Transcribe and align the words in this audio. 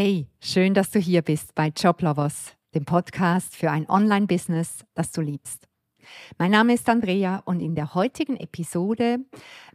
Hey, 0.00 0.28
schön, 0.38 0.74
dass 0.74 0.92
du 0.92 1.00
hier 1.00 1.22
bist 1.22 1.56
bei 1.56 1.72
Joblovers, 1.76 2.54
dem 2.72 2.84
Podcast 2.84 3.56
für 3.56 3.72
ein 3.72 3.90
Online-Business, 3.90 4.84
das 4.94 5.10
du 5.10 5.20
liebst. 5.20 5.66
Mein 6.38 6.52
Name 6.52 6.74
ist 6.74 6.88
Andrea 6.88 7.42
und 7.46 7.58
in 7.58 7.74
der 7.74 7.94
heutigen 7.94 8.36
Episode 8.36 9.18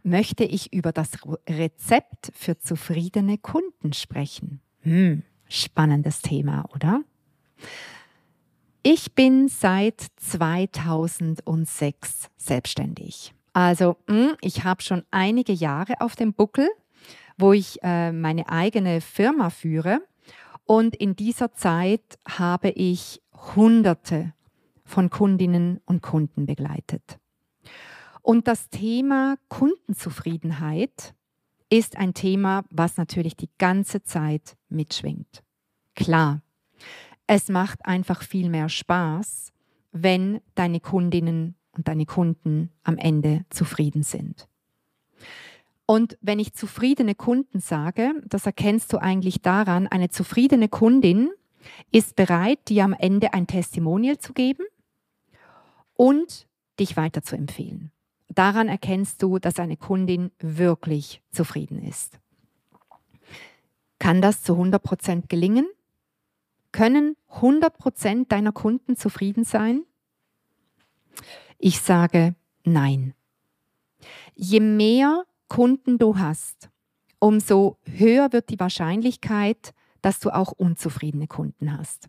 möchte 0.02 0.44
ich 0.44 0.72
über 0.72 0.92
das 0.92 1.10
Rezept 1.46 2.32
für 2.32 2.58
zufriedene 2.58 3.36
Kunden 3.36 3.92
sprechen. 3.92 4.62
Hm, 4.80 5.24
spannendes 5.46 6.22
Thema, 6.22 6.64
oder? 6.74 7.02
Ich 8.82 9.14
bin 9.14 9.48
seit 9.48 10.06
2006 10.16 12.30
selbstständig. 12.38 13.34
Also 13.52 13.98
hm, 14.08 14.36
ich 14.40 14.64
habe 14.64 14.80
schon 14.80 15.02
einige 15.10 15.52
Jahre 15.52 16.00
auf 16.00 16.16
dem 16.16 16.32
Buckel, 16.32 16.70
wo 17.36 17.52
ich 17.52 17.82
äh, 17.82 18.10
meine 18.10 18.48
eigene 18.48 19.02
Firma 19.02 19.50
führe. 19.50 20.00
Und 20.64 20.96
in 20.96 21.14
dieser 21.16 21.52
Zeit 21.52 22.18
habe 22.26 22.70
ich 22.70 23.22
Hunderte 23.54 24.32
von 24.84 25.10
Kundinnen 25.10 25.80
und 25.84 26.02
Kunden 26.02 26.46
begleitet. 26.46 27.18
Und 28.22 28.48
das 28.48 28.70
Thema 28.70 29.36
Kundenzufriedenheit 29.48 31.14
ist 31.68 31.96
ein 31.96 32.14
Thema, 32.14 32.64
was 32.70 32.96
natürlich 32.96 33.36
die 33.36 33.50
ganze 33.58 34.02
Zeit 34.02 34.56
mitschwingt. 34.68 35.42
Klar, 35.94 36.40
es 37.26 37.48
macht 37.48 37.84
einfach 37.84 38.22
viel 38.22 38.48
mehr 38.48 38.68
Spaß, 38.68 39.52
wenn 39.92 40.40
deine 40.54 40.80
Kundinnen 40.80 41.56
und 41.72 41.88
deine 41.88 42.06
Kunden 42.06 42.70
am 42.82 42.96
Ende 42.96 43.44
zufrieden 43.50 44.02
sind. 44.02 44.48
Und 45.86 46.16
wenn 46.22 46.38
ich 46.38 46.54
zufriedene 46.54 47.14
Kunden 47.14 47.60
sage, 47.60 48.14
das 48.26 48.46
erkennst 48.46 48.92
du 48.92 48.98
eigentlich 48.98 49.42
daran, 49.42 49.86
eine 49.86 50.08
zufriedene 50.08 50.68
Kundin 50.68 51.30
ist 51.90 52.16
bereit, 52.16 52.58
dir 52.68 52.84
am 52.84 52.94
Ende 52.94 53.34
ein 53.34 53.46
Testimonial 53.46 54.18
zu 54.18 54.32
geben 54.32 54.64
und 55.94 56.46
dich 56.80 56.96
weiter 56.96 57.22
zu 57.22 57.36
empfehlen. 57.36 57.90
Daran 58.28 58.68
erkennst 58.68 59.22
du, 59.22 59.38
dass 59.38 59.58
eine 59.58 59.76
Kundin 59.76 60.32
wirklich 60.38 61.22
zufrieden 61.30 61.82
ist. 61.82 62.18
Kann 63.98 64.20
das 64.20 64.42
zu 64.42 64.54
100% 64.54 65.28
gelingen? 65.28 65.66
Können 66.72 67.16
100% 67.30 68.28
deiner 68.28 68.52
Kunden 68.52 68.96
zufrieden 68.96 69.44
sein? 69.44 69.84
Ich 71.58 71.80
sage 71.80 72.34
nein. 72.64 73.14
Je 74.34 74.60
mehr 74.60 75.24
Kunden 75.54 75.98
du 75.98 76.18
hast, 76.18 76.68
umso 77.20 77.78
höher 77.84 78.32
wird 78.32 78.50
die 78.50 78.58
Wahrscheinlichkeit, 78.58 79.72
dass 80.02 80.18
du 80.18 80.30
auch 80.30 80.50
unzufriedene 80.50 81.28
Kunden 81.28 81.78
hast. 81.78 82.08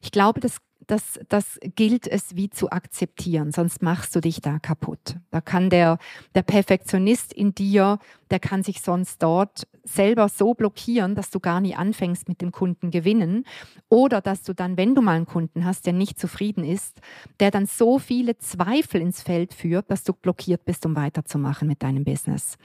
Ich 0.00 0.10
glaube, 0.10 0.40
das 0.40 0.56
das, 0.86 1.20
das 1.28 1.58
gilt 1.76 2.06
es 2.06 2.36
wie 2.36 2.50
zu 2.50 2.70
akzeptieren, 2.70 3.52
sonst 3.52 3.82
machst 3.82 4.14
du 4.14 4.20
dich 4.20 4.40
da 4.40 4.58
kaputt. 4.58 5.16
Da 5.30 5.40
kann 5.40 5.70
der, 5.70 5.98
der 6.34 6.42
Perfektionist 6.42 7.32
in 7.32 7.54
dir, 7.54 7.98
der 8.30 8.40
kann 8.40 8.62
sich 8.62 8.80
sonst 8.80 9.22
dort 9.22 9.66
selber 9.84 10.28
so 10.28 10.54
blockieren, 10.54 11.14
dass 11.14 11.30
du 11.30 11.40
gar 11.40 11.60
nie 11.60 11.74
anfängst 11.74 12.28
mit 12.28 12.40
dem 12.40 12.52
Kunden 12.52 12.90
gewinnen. 12.90 13.44
Oder 13.88 14.20
dass 14.20 14.42
du 14.42 14.54
dann, 14.54 14.76
wenn 14.76 14.94
du 14.94 15.02
mal 15.02 15.16
einen 15.16 15.26
Kunden 15.26 15.64
hast, 15.64 15.86
der 15.86 15.92
nicht 15.92 16.18
zufrieden 16.18 16.64
ist, 16.64 17.00
der 17.40 17.50
dann 17.50 17.66
so 17.66 17.98
viele 17.98 18.38
Zweifel 18.38 19.00
ins 19.00 19.22
Feld 19.22 19.54
führt, 19.54 19.90
dass 19.90 20.04
du 20.04 20.12
blockiert 20.12 20.64
bist, 20.64 20.86
um 20.86 20.96
weiterzumachen 20.96 21.68
mit 21.68 21.82
deinem 21.82 22.04
Business. 22.04 22.56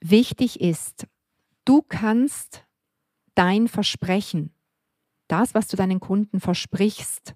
Wichtig 0.00 0.60
ist, 0.60 1.06
du 1.64 1.82
kannst 1.82 2.64
dein 3.34 3.68
Versprechen, 3.68 4.52
das, 5.28 5.54
was 5.54 5.68
du 5.68 5.76
deinen 5.76 6.00
Kunden 6.00 6.40
versprichst 6.40 7.34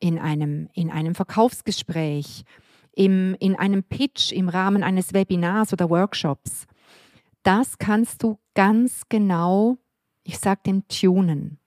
in 0.00 0.18
einem, 0.18 0.68
in 0.74 0.90
einem 0.90 1.14
Verkaufsgespräch, 1.14 2.44
im, 2.92 3.36
in 3.38 3.56
einem 3.56 3.82
Pitch 3.84 4.32
im 4.32 4.48
Rahmen 4.48 4.82
eines 4.82 5.12
Webinars 5.12 5.72
oder 5.72 5.90
Workshops, 5.90 6.66
das 7.42 7.78
kannst 7.78 8.22
du 8.22 8.38
ganz 8.54 9.02
genau, 9.08 9.78
ich 10.24 10.38
sage 10.38 10.60
dem, 10.66 10.86
tunen. 10.88 11.58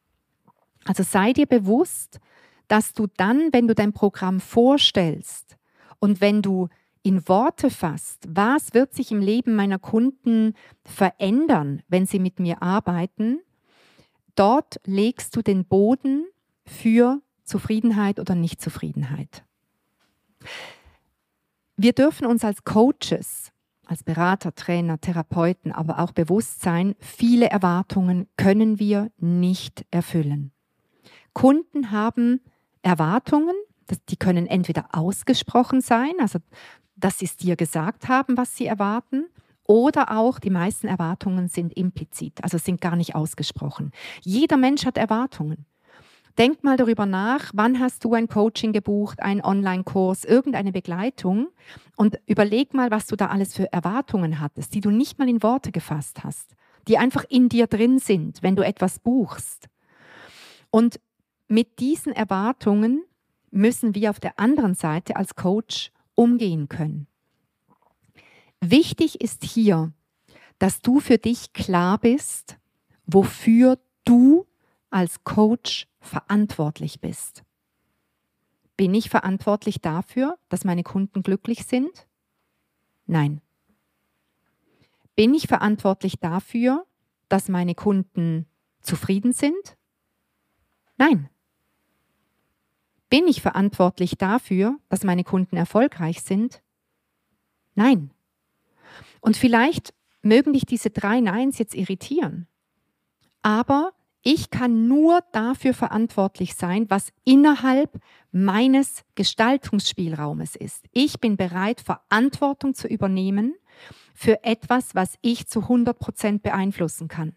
Also 0.85 1.03
sei 1.03 1.33
dir 1.33 1.45
bewusst, 1.45 2.19
dass 2.67 2.93
du 2.93 3.07
dann, 3.17 3.49
wenn 3.51 3.67
du 3.67 3.75
dein 3.75 3.93
Programm 3.93 4.39
vorstellst 4.39 5.57
und 5.99 6.21
wenn 6.21 6.41
du 6.41 6.69
in 7.03 7.27
Worte 7.27 7.69
fasst, 7.69 8.25
was 8.27 8.73
wird 8.73 8.93
sich 8.93 9.11
im 9.11 9.21
Leben 9.21 9.55
meiner 9.55 9.79
Kunden 9.79 10.53
verändern, 10.83 11.81
wenn 11.87 12.05
sie 12.05 12.19
mit 12.19 12.39
mir 12.39 12.61
arbeiten, 12.61 13.39
dort 14.35 14.79
legst 14.85 15.35
du 15.35 15.41
den 15.41 15.65
Boden 15.65 16.25
für 16.65 17.21
Zufriedenheit 17.43 18.19
oder 18.19 18.35
Nichtzufriedenheit. 18.35 19.43
Wir 21.75 21.93
dürfen 21.93 22.25
uns 22.25 22.43
als 22.43 22.63
Coaches, 22.63 23.51
als 23.85 24.03
Berater, 24.03 24.53
Trainer, 24.53 24.99
Therapeuten, 25.01 25.71
aber 25.71 25.99
auch 25.99 26.11
bewusst 26.11 26.61
sein, 26.61 26.95
viele 26.99 27.49
Erwartungen 27.49 28.27
können 28.37 28.79
wir 28.79 29.11
nicht 29.17 29.85
erfüllen. 29.91 30.51
Kunden 31.33 31.91
haben 31.91 32.41
Erwartungen, 32.81 33.55
die 34.09 34.15
können 34.15 34.47
entweder 34.47 34.89
ausgesprochen 34.91 35.81
sein, 35.81 36.13
also 36.19 36.39
dass 36.95 37.19
sie 37.19 37.25
es 37.25 37.37
dir 37.37 37.55
gesagt 37.55 38.07
haben, 38.07 38.37
was 38.37 38.55
sie 38.55 38.65
erwarten, 38.65 39.25
oder 39.67 40.17
auch 40.17 40.39
die 40.39 40.49
meisten 40.49 40.87
Erwartungen 40.87 41.47
sind 41.47 41.73
implizit, 41.73 42.43
also 42.43 42.57
sind 42.57 42.81
gar 42.81 42.95
nicht 42.95 43.15
ausgesprochen. 43.15 43.91
Jeder 44.21 44.57
Mensch 44.57 44.85
hat 44.85 44.97
Erwartungen. 44.97 45.65
Denk 46.37 46.63
mal 46.63 46.77
darüber 46.77 47.05
nach, 47.05 47.51
wann 47.53 47.79
hast 47.79 48.05
du 48.05 48.13
ein 48.13 48.27
Coaching 48.27 48.71
gebucht, 48.71 49.21
einen 49.21 49.43
Online-Kurs, 49.43 50.23
irgendeine 50.23 50.71
Begleitung 50.71 51.49
und 51.97 52.19
überleg 52.25 52.73
mal, 52.73 52.89
was 52.89 53.07
du 53.07 53.15
da 53.15 53.27
alles 53.27 53.53
für 53.53 53.71
Erwartungen 53.73 54.39
hattest, 54.39 54.73
die 54.73 54.79
du 54.79 54.91
nicht 54.91 55.19
mal 55.19 55.27
in 55.27 55.43
Worte 55.43 55.71
gefasst 55.71 56.23
hast, 56.23 56.55
die 56.87 56.97
einfach 56.97 57.25
in 57.29 57.49
dir 57.49 57.67
drin 57.67 57.99
sind, 57.99 58.41
wenn 58.43 58.55
du 58.55 58.65
etwas 58.65 58.99
buchst. 58.99 59.67
Und 60.69 60.99
mit 61.47 61.79
diesen 61.79 62.13
Erwartungen 62.13 63.03
müssen 63.51 63.93
wir 63.93 64.09
auf 64.09 64.21
der 64.21 64.39
anderen 64.39 64.73
Seite 64.73 65.17
als 65.17 65.35
Coach 65.35 65.91
umgehen 66.15 66.69
können. 66.69 67.07
Wichtig 68.61 69.21
ist 69.21 69.43
hier, 69.43 69.91
dass 70.59 70.81
du 70.81 70.99
für 70.99 71.17
dich 71.17 71.51
klar 71.51 71.97
bist, 71.97 72.57
wofür 73.07 73.79
du 74.05 74.45
als 74.91 75.23
Coach 75.23 75.87
verantwortlich 75.99 77.01
bist. 77.01 77.43
Bin 78.77 78.93
ich 78.93 79.09
verantwortlich 79.09 79.81
dafür, 79.81 80.37
dass 80.49 80.63
meine 80.63 80.83
Kunden 80.83 81.23
glücklich 81.23 81.65
sind? 81.65 82.07
Nein. 83.07 83.41
Bin 85.15 85.33
ich 85.33 85.47
verantwortlich 85.47 86.19
dafür, 86.19 86.85
dass 87.29 87.49
meine 87.49 87.75
Kunden 87.75 88.45
zufrieden 88.81 89.33
sind? 89.33 89.77
Nein. 90.97 91.29
Bin 93.09 93.27
ich 93.27 93.41
verantwortlich 93.41 94.17
dafür, 94.17 94.79
dass 94.87 95.03
meine 95.03 95.23
Kunden 95.23 95.57
erfolgreich 95.57 96.21
sind? 96.21 96.61
Nein. 97.75 98.11
Und 99.21 99.37
vielleicht 99.37 99.93
mögen 100.21 100.53
dich 100.53 100.65
diese 100.65 100.89
drei 100.89 101.21
Neins 101.21 101.57
jetzt 101.57 101.75
irritieren. 101.75 102.47
Aber 103.41 103.93
ich 104.23 104.51
kann 104.51 104.87
nur 104.87 105.21
dafür 105.31 105.73
verantwortlich 105.73 106.53
sein, 106.53 106.85
was 106.89 107.11
innerhalb 107.23 107.99
meines 108.31 109.03
Gestaltungsspielraumes 109.15 110.55
ist. 110.55 110.85
Ich 110.91 111.19
bin 111.19 111.37
bereit, 111.37 111.81
Verantwortung 111.81 112.75
zu 112.75 112.87
übernehmen 112.87 113.55
für 114.13 114.43
etwas, 114.43 114.93
was 114.93 115.15
ich 115.21 115.47
zu 115.47 115.61
100 115.61 115.97
Prozent 115.97 116.43
beeinflussen 116.43 117.07
kann. 117.07 117.33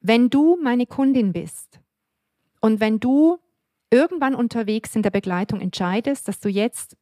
Wenn 0.00 0.28
du 0.28 0.58
meine 0.62 0.86
Kundin 0.86 1.32
bist 1.32 1.80
und 2.60 2.80
wenn 2.80 3.00
du 3.00 3.38
irgendwann 3.90 4.34
unterwegs 4.34 4.94
in 4.96 5.02
der 5.02 5.10
Begleitung 5.10 5.60
entscheidest, 5.60 6.28
dass 6.28 6.40
du 6.40 6.48
jetzt 6.48 6.96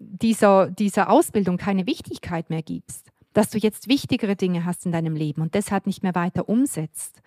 dieser, 0.00 0.70
dieser 0.70 1.10
Ausbildung 1.10 1.58
keine 1.58 1.86
Wichtigkeit 1.86 2.50
mehr 2.50 2.62
gibst, 2.62 3.12
dass 3.32 3.50
du 3.50 3.58
jetzt 3.58 3.88
wichtigere 3.88 4.34
Dinge 4.34 4.64
hast 4.64 4.86
in 4.86 4.92
deinem 4.92 5.14
Leben 5.14 5.42
und 5.42 5.54
deshalb 5.54 5.86
nicht 5.86 6.02
mehr 6.02 6.14
weiter 6.14 6.48
umsetzt, 6.48 7.22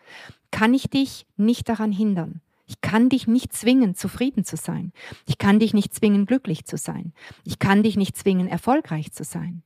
kann 0.51 0.73
ich 0.73 0.89
dich 0.89 1.25
nicht 1.37 1.69
daran 1.69 1.91
hindern. 1.91 2.41
Ich 2.65 2.81
kann 2.81 3.09
dich 3.09 3.27
nicht 3.27 3.53
zwingen, 3.53 3.95
zufrieden 3.95 4.43
zu 4.43 4.57
sein. 4.57 4.91
Ich 5.27 5.37
kann 5.37 5.59
dich 5.59 5.73
nicht 5.73 5.93
zwingen, 5.93 6.25
glücklich 6.25 6.65
zu 6.65 6.77
sein. 6.77 7.13
Ich 7.45 7.59
kann 7.59 7.83
dich 7.83 7.95
nicht 7.95 8.17
zwingen, 8.17 8.47
erfolgreich 8.47 9.11
zu 9.11 9.23
sein. 9.23 9.63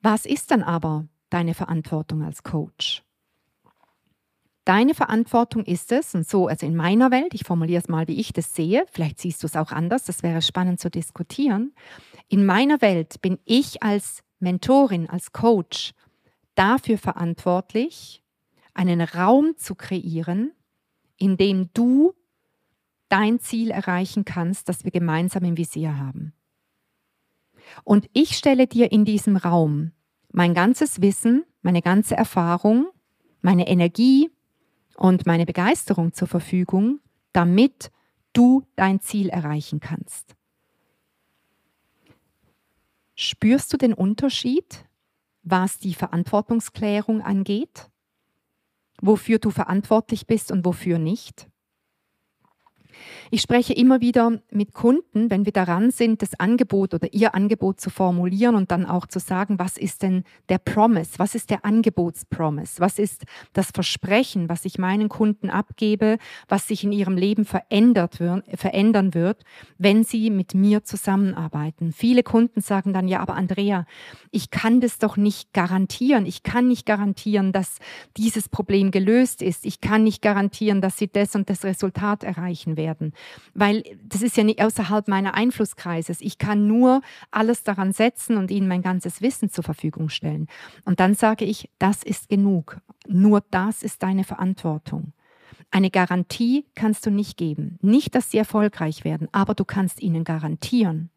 Was 0.00 0.24
ist 0.24 0.50
dann 0.50 0.62
aber 0.62 1.06
deine 1.30 1.54
Verantwortung 1.54 2.22
als 2.22 2.42
Coach? 2.42 3.03
Deine 4.64 4.94
Verantwortung 4.94 5.64
ist 5.64 5.92
es, 5.92 6.14
und 6.14 6.26
so, 6.26 6.48
also 6.48 6.64
in 6.64 6.74
meiner 6.74 7.10
Welt, 7.10 7.34
ich 7.34 7.44
formuliere 7.44 7.82
es 7.82 7.88
mal, 7.88 8.08
wie 8.08 8.18
ich 8.18 8.32
das 8.32 8.54
sehe, 8.54 8.86
vielleicht 8.90 9.20
siehst 9.20 9.42
du 9.42 9.46
es 9.46 9.56
auch 9.56 9.72
anders, 9.72 10.04
das 10.04 10.22
wäre 10.22 10.40
spannend 10.40 10.80
zu 10.80 10.90
diskutieren. 10.90 11.74
In 12.28 12.46
meiner 12.46 12.80
Welt 12.80 13.20
bin 13.20 13.38
ich 13.44 13.82
als 13.82 14.22
Mentorin, 14.38 15.08
als 15.10 15.32
Coach 15.32 15.92
dafür 16.54 16.96
verantwortlich, 16.96 18.22
einen 18.72 19.02
Raum 19.02 19.54
zu 19.56 19.74
kreieren, 19.74 20.52
in 21.18 21.36
dem 21.36 21.68
du 21.74 22.14
dein 23.10 23.40
Ziel 23.40 23.70
erreichen 23.70 24.24
kannst, 24.24 24.68
das 24.68 24.84
wir 24.84 24.90
gemeinsam 24.90 25.44
im 25.44 25.58
Visier 25.58 25.98
haben. 25.98 26.32
Und 27.84 28.08
ich 28.12 28.36
stelle 28.36 28.66
dir 28.66 28.92
in 28.92 29.04
diesem 29.04 29.36
Raum 29.36 29.92
mein 30.32 30.54
ganzes 30.54 31.00
Wissen, 31.02 31.44
meine 31.62 31.82
ganze 31.82 32.16
Erfahrung, 32.16 32.88
meine 33.40 33.68
Energie 33.68 34.30
und 34.96 35.26
meine 35.26 35.46
Begeisterung 35.46 36.12
zur 36.12 36.28
Verfügung, 36.28 37.00
damit 37.32 37.90
du 38.32 38.64
dein 38.76 39.00
Ziel 39.00 39.28
erreichen 39.28 39.80
kannst. 39.80 40.34
Spürst 43.14 43.72
du 43.72 43.76
den 43.76 43.94
Unterschied, 43.94 44.86
was 45.42 45.78
die 45.78 45.94
Verantwortungsklärung 45.94 47.22
angeht? 47.22 47.90
Wofür 49.00 49.38
du 49.38 49.50
verantwortlich 49.50 50.26
bist 50.26 50.50
und 50.50 50.64
wofür 50.64 50.98
nicht? 50.98 51.48
Ich 53.30 53.40
spreche 53.40 53.72
immer 53.72 54.00
wieder 54.00 54.40
mit 54.50 54.74
Kunden, 54.74 55.30
wenn 55.30 55.44
wir 55.44 55.52
daran 55.52 55.90
sind, 55.90 56.22
das 56.22 56.38
Angebot 56.38 56.94
oder 56.94 57.12
ihr 57.12 57.34
Angebot 57.34 57.80
zu 57.80 57.90
formulieren 57.90 58.54
und 58.54 58.70
dann 58.70 58.86
auch 58.86 59.06
zu 59.06 59.18
sagen, 59.18 59.58
was 59.58 59.76
ist 59.76 60.02
denn 60.02 60.24
der 60.48 60.58
Promise, 60.58 61.12
was 61.16 61.34
ist 61.34 61.50
der 61.50 61.64
Angebotspromise, 61.64 62.80
was 62.80 62.98
ist 62.98 63.24
das 63.52 63.70
Versprechen, 63.72 64.48
was 64.48 64.64
ich 64.64 64.78
meinen 64.78 65.08
Kunden 65.08 65.50
abgebe, 65.50 66.18
was 66.48 66.68
sich 66.68 66.84
in 66.84 66.92
ihrem 66.92 67.16
Leben 67.16 67.44
verändert 67.44 68.20
wird, 68.20 68.44
verändern 68.54 69.14
wird, 69.14 69.42
wenn 69.78 70.04
sie 70.04 70.30
mit 70.30 70.54
mir 70.54 70.84
zusammenarbeiten. 70.84 71.92
Viele 71.92 72.22
Kunden 72.22 72.60
sagen 72.60 72.92
dann, 72.92 73.08
ja, 73.08 73.20
aber 73.20 73.34
Andrea, 73.34 73.86
ich 74.30 74.50
kann 74.50 74.80
das 74.80 74.98
doch 74.98 75.16
nicht 75.16 75.52
garantieren. 75.52 76.26
Ich 76.26 76.42
kann 76.42 76.68
nicht 76.68 76.86
garantieren, 76.86 77.52
dass 77.52 77.78
dieses 78.16 78.48
Problem 78.48 78.90
gelöst 78.90 79.42
ist. 79.42 79.66
Ich 79.66 79.80
kann 79.80 80.04
nicht 80.04 80.22
garantieren, 80.22 80.80
dass 80.80 80.98
sie 80.98 81.08
das 81.08 81.34
und 81.34 81.50
das 81.50 81.64
Resultat 81.64 82.22
erreichen 82.22 82.76
werden 82.76 82.83
werden, 82.84 83.12
weil 83.54 83.82
das 84.04 84.22
ist 84.22 84.36
ja 84.36 84.44
nicht 84.44 84.62
außerhalb 84.62 85.08
meiner 85.08 85.34
Einflusskreises. 85.34 86.20
Ich 86.20 86.36
kann 86.38 86.66
nur 86.66 87.00
alles 87.30 87.64
daran 87.64 87.92
setzen 87.92 88.36
und 88.36 88.50
ihnen 88.50 88.68
mein 88.68 88.82
ganzes 88.82 89.22
Wissen 89.22 89.48
zur 89.48 89.64
Verfügung 89.64 90.10
stellen. 90.10 90.46
Und 90.84 91.00
dann 91.00 91.14
sage 91.14 91.44
ich, 91.44 91.70
das 91.78 92.02
ist 92.02 92.28
genug. 92.28 92.80
Nur 93.08 93.42
das 93.50 93.82
ist 93.82 94.02
deine 94.02 94.24
Verantwortung. 94.24 95.12
Eine 95.70 95.90
Garantie 95.90 96.66
kannst 96.74 97.06
du 97.06 97.10
nicht 97.10 97.36
geben. 97.36 97.78
Nicht, 97.80 98.14
dass 98.14 98.30
sie 98.30 98.38
erfolgreich 98.38 99.04
werden, 99.04 99.28
aber 99.32 99.54
du 99.54 99.64
kannst 99.64 100.02
ihnen 100.02 100.24
garantieren, 100.24 101.10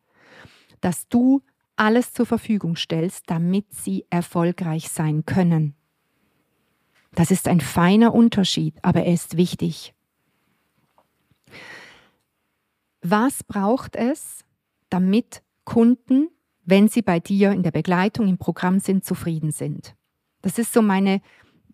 dass 0.81 1.07
du 1.09 1.43
alles 1.75 2.13
zur 2.13 2.25
Verfügung 2.25 2.75
stellst, 2.75 3.29
damit 3.29 3.65
sie 3.73 4.05
erfolgreich 4.09 4.89
sein 4.89 5.25
können. 5.25 5.75
Das 7.17 7.31
ist 7.31 7.47
ein 7.47 7.61
feiner 7.61 8.13
Unterschied, 8.13 8.75
aber 8.83 9.03
er 9.03 9.13
ist 9.13 9.37
wichtig. 9.37 9.93
Was 13.01 13.43
braucht 13.43 13.95
es, 13.95 14.43
damit 14.89 15.43
Kunden, 15.65 16.29
wenn 16.65 16.87
sie 16.87 17.01
bei 17.01 17.19
dir 17.19 17.51
in 17.51 17.63
der 17.63 17.71
Begleitung 17.71 18.27
im 18.27 18.37
Programm 18.37 18.79
sind, 18.79 19.05
zufrieden 19.05 19.51
sind? 19.51 19.95
Das 20.41 20.57
ist 20.57 20.73
so 20.73 20.81
meine, 20.81 21.21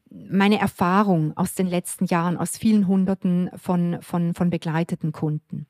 meine 0.10 0.60
Erfahrung 0.60 1.36
aus 1.38 1.56
den 1.56 1.68
letzten 1.68 2.06
Jahren, 2.06 2.38
aus 2.38 2.58
vielen 2.58 2.88
Hunderten 2.88 3.50
von, 3.56 4.02
von, 4.02 4.34
von 4.34 4.50
begleiteten 4.50 5.12
Kunden. 5.12 5.68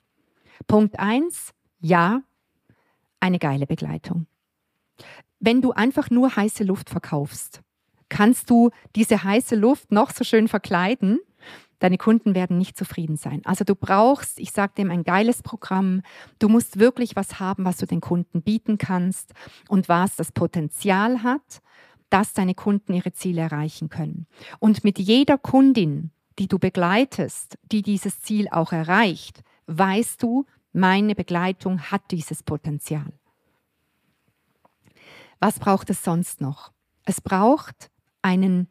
Punkt 0.68 1.00
eins: 1.00 1.54
ja, 1.80 2.22
eine 3.20 3.40
geile 3.40 3.68
Begleitung. 3.68 4.28
Wenn 5.40 5.62
du 5.62 5.72
einfach 5.72 6.10
nur 6.10 6.36
heiße 6.36 6.64
Luft 6.64 6.90
verkaufst, 6.90 7.62
kannst 8.10 8.50
du 8.50 8.70
diese 8.96 9.24
heiße 9.24 9.56
Luft 9.56 9.92
noch 9.92 10.12
so 10.12 10.24
schön 10.24 10.48
verkleiden 10.48 11.20
Deine 11.84 11.98
Kunden 11.98 12.34
werden 12.34 12.58
nicht 12.58 12.78
zufrieden 12.78 13.18
sein. 13.18 13.42
Also 13.44 13.66
du 13.66 13.76
brauchst, 13.76 14.40
ich 14.40 14.52
sage 14.52 14.72
dem, 14.78 14.90
ein 14.90 15.04
geiles 15.04 15.44
Programm. 15.44 16.02
Du 16.40 16.48
musst 16.48 16.80
wirklich 16.80 17.18
was 17.18 17.42
haben, 17.42 17.66
was 17.66 17.76
du 17.76 17.86
den 17.86 18.00
Kunden 18.00 18.42
bieten 18.42 18.78
kannst 18.78 19.34
und 19.68 19.90
was 19.90 20.16
das 20.16 20.32
Potenzial 20.32 21.24
hat, 21.24 21.62
dass 22.10 22.32
deine 22.32 22.56
Kunden 22.56 22.94
ihre 22.94 23.12
Ziele 23.12 23.42
erreichen 23.42 23.90
können. 23.90 24.28
Und 24.60 24.86
mit 24.86 24.98
jeder 24.98 25.38
Kundin, 25.38 26.12
die 26.40 26.48
du 26.48 26.58
begleitest, 26.58 27.58
die 27.70 27.82
dieses 27.82 28.22
Ziel 28.22 28.48
auch 28.50 28.72
erreicht, 28.72 29.44
weißt 29.68 30.24
du, 30.24 30.46
meine 30.72 31.16
Begleitung 31.16 31.82
hat 31.82 32.12
dieses 32.12 32.44
Potenzial. 32.44 33.12
Was 35.42 35.60
braucht 35.60 35.90
es 35.90 36.02
sonst 36.02 36.40
noch? 36.40 36.72
Es 37.04 37.20
braucht 37.20 37.92
einen 38.22 38.70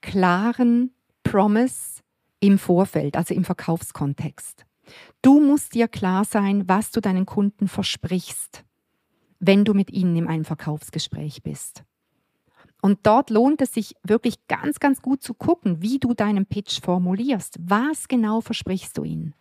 klaren 0.00 0.92
Promise 1.22 2.00
im 2.40 2.58
Vorfeld, 2.58 3.16
also 3.16 3.34
im 3.34 3.44
Verkaufskontext. 3.44 4.64
Du 5.22 5.40
musst 5.40 5.74
dir 5.74 5.88
klar 5.88 6.24
sein, 6.24 6.68
was 6.68 6.90
du 6.90 7.00
deinen 7.00 7.26
Kunden 7.26 7.68
versprichst, 7.68 8.64
wenn 9.38 9.64
du 9.64 9.74
mit 9.74 9.90
ihnen 9.90 10.16
in 10.16 10.26
einem 10.26 10.44
Verkaufsgespräch 10.44 11.42
bist. 11.42 11.84
Und 12.82 13.00
dort 13.02 13.30
lohnt 13.30 13.60
es 13.60 13.74
sich 13.74 13.94
wirklich 14.02 14.46
ganz, 14.48 14.80
ganz 14.80 15.02
gut 15.02 15.22
zu 15.22 15.34
gucken, 15.34 15.82
wie 15.82 15.98
du 15.98 16.14
deinen 16.14 16.46
Pitch 16.46 16.80
formulierst. 16.80 17.58
Was 17.60 18.08
genau 18.08 18.40
versprichst 18.40 18.96
du 18.96 19.04
ihnen? 19.04 19.34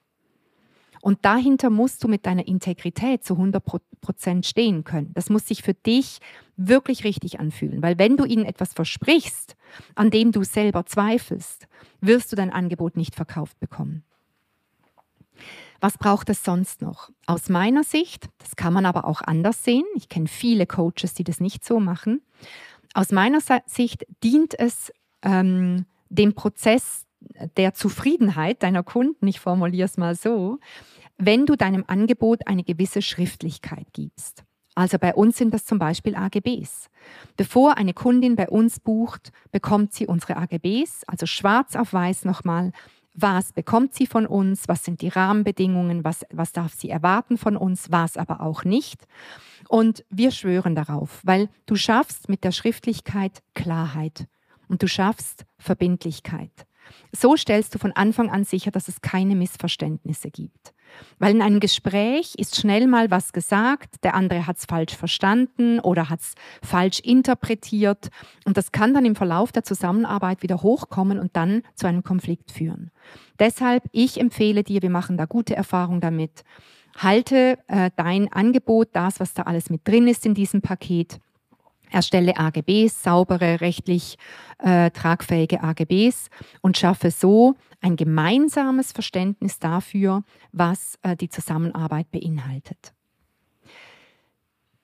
Und 1.01 1.23
dahinter 1.23 1.69
musst 1.69 2.03
du 2.03 2.07
mit 2.07 2.25
deiner 2.25 2.47
Integrität 2.47 3.23
zu 3.23 3.35
100 3.35 3.63
Prozent 4.01 4.45
stehen 4.45 4.83
können. 4.83 5.11
Das 5.13 5.29
muss 5.29 5.47
sich 5.47 5.63
für 5.63 5.73
dich 5.73 6.19
wirklich 6.57 7.03
richtig 7.03 7.39
anfühlen, 7.39 7.81
weil 7.81 7.97
wenn 7.97 8.17
du 8.17 8.25
ihnen 8.25 8.45
etwas 8.45 8.73
versprichst, 8.73 9.55
an 9.95 10.11
dem 10.11 10.31
du 10.31 10.43
selber 10.43 10.85
zweifelst, 10.85 11.67
wirst 12.01 12.31
du 12.31 12.35
dein 12.35 12.51
Angebot 12.51 12.97
nicht 12.97 13.15
verkauft 13.15 13.59
bekommen. 13.59 14.03
Was 15.79 15.97
braucht 15.97 16.29
es 16.29 16.43
sonst 16.43 16.81
noch? 16.81 17.09
Aus 17.25 17.47
meiner 17.47 17.83
Sicht, 17.83 18.27
das 18.39 18.57
kann 18.57 18.73
man 18.73 18.85
aber 18.85 19.05
auch 19.05 19.21
anders 19.21 19.63
sehen, 19.63 19.85
ich 19.95 20.09
kenne 20.09 20.27
viele 20.27 20.65
Coaches, 20.65 21.13
die 21.13 21.23
das 21.23 21.39
nicht 21.39 21.63
so 21.63 21.79
machen, 21.79 22.21
aus 22.93 23.11
meiner 23.11 23.39
Sicht 23.65 24.05
dient 24.23 24.59
es 24.59 24.91
ähm, 25.21 25.85
dem 26.09 26.33
Prozess 26.33 27.05
der 27.57 27.73
Zufriedenheit 27.73 28.63
deiner 28.63 28.83
Kunden, 28.83 29.27
ich 29.27 29.39
formuliere 29.39 29.85
es 29.85 29.97
mal 29.97 30.15
so, 30.15 30.59
wenn 31.17 31.45
du 31.45 31.55
deinem 31.55 31.83
Angebot 31.87 32.47
eine 32.47 32.63
gewisse 32.63 33.01
Schriftlichkeit 33.01 33.87
gibst. 33.93 34.43
Also 34.75 34.97
bei 34.97 35.13
uns 35.13 35.37
sind 35.37 35.53
das 35.53 35.65
zum 35.65 35.77
Beispiel 35.77 36.15
AGBs. 36.15 36.89
Bevor 37.35 37.77
eine 37.77 37.93
Kundin 37.93 38.37
bei 38.37 38.47
uns 38.47 38.79
bucht, 38.79 39.31
bekommt 39.51 39.93
sie 39.93 40.07
unsere 40.07 40.37
AGBs, 40.37 41.03
also 41.05 41.25
schwarz 41.25 41.75
auf 41.75 41.91
weiß 41.91 42.23
nochmal, 42.23 42.71
was 43.13 43.51
bekommt 43.51 43.93
sie 43.93 44.07
von 44.07 44.25
uns, 44.25 44.67
was 44.67 44.85
sind 44.85 45.01
die 45.01 45.09
Rahmenbedingungen, 45.09 46.05
was, 46.05 46.25
was 46.31 46.53
darf 46.53 46.73
sie 46.73 46.89
erwarten 46.89 47.37
von 47.37 47.57
uns, 47.57 47.91
was 47.91 48.15
aber 48.15 48.39
auch 48.39 48.63
nicht. 48.63 49.05
Und 49.67 50.05
wir 50.09 50.31
schwören 50.31 50.75
darauf, 50.75 51.19
weil 51.23 51.49
du 51.65 51.75
schaffst 51.75 52.29
mit 52.29 52.45
der 52.45 52.51
Schriftlichkeit 52.51 53.43
Klarheit 53.55 54.27
und 54.69 54.81
du 54.81 54.87
schaffst 54.87 55.45
Verbindlichkeit. 55.57 56.65
So 57.11 57.35
stellst 57.35 57.75
du 57.75 57.79
von 57.79 57.91
Anfang 57.91 58.29
an 58.29 58.43
sicher, 58.43 58.71
dass 58.71 58.87
es 58.87 59.01
keine 59.01 59.35
Missverständnisse 59.35 60.29
gibt. 60.29 60.73
Weil 61.19 61.35
in 61.35 61.41
einem 61.41 61.59
Gespräch 61.59 62.33
ist 62.37 62.55
schnell 62.55 62.87
mal 62.87 63.11
was 63.11 63.33
gesagt, 63.33 64.03
der 64.03 64.15
andere 64.15 64.47
hat 64.47 64.57
es 64.57 64.65
falsch 64.65 64.95
verstanden 64.95 65.79
oder 65.79 66.09
hat 66.09 66.21
es 66.21 66.33
falsch 66.63 66.99
interpretiert 66.99 68.09
und 68.45 68.57
das 68.57 68.71
kann 68.71 68.93
dann 68.93 69.05
im 69.05 69.15
Verlauf 69.15 69.51
der 69.51 69.63
Zusammenarbeit 69.63 70.41
wieder 70.41 70.61
hochkommen 70.61 71.19
und 71.19 71.35
dann 71.35 71.61
zu 71.75 71.87
einem 71.87 72.03
Konflikt 72.03 72.51
führen. 72.51 72.91
Deshalb, 73.37 73.83
ich 73.91 74.19
empfehle 74.19 74.63
dir, 74.63 74.81
wir 74.81 74.89
machen 74.89 75.17
da 75.17 75.25
gute 75.25 75.55
Erfahrungen 75.55 76.01
damit, 76.01 76.43
halte 76.97 77.57
äh, 77.67 77.91
dein 77.95 78.31
Angebot, 78.31 78.89
das, 78.93 79.19
was 79.19 79.33
da 79.33 79.43
alles 79.43 79.69
mit 79.69 79.87
drin 79.87 80.07
ist 80.07 80.25
in 80.25 80.33
diesem 80.33 80.61
Paket, 80.61 81.19
erstelle 81.89 82.37
AGBs, 82.37 83.03
saubere, 83.03 83.61
rechtlich 83.61 84.17
äh, 84.59 84.91
tragfähige 84.91 85.61
AGBs 85.63 86.29
und 86.61 86.77
schaffe 86.77 87.11
so 87.11 87.55
ein 87.81 87.95
gemeinsames 87.95 88.91
Verständnis 88.91 89.59
dafür, 89.59 90.23
was 90.51 90.97
äh, 91.01 91.15
die 91.15 91.29
Zusammenarbeit 91.29 92.11
beinhaltet. 92.11 92.93